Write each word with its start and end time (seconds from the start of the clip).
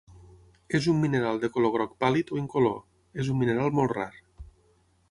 És 0.79 0.87
un 0.93 1.03
mineral 1.03 1.37
de 1.43 1.49
color 1.57 1.73
groc 1.75 1.93
pàl·lid 2.05 2.35
o 2.37 2.41
incolor, 2.45 2.81
és 3.25 3.31
un 3.37 3.43
mineral 3.45 3.75
molt 3.79 3.97
rar. 4.01 4.11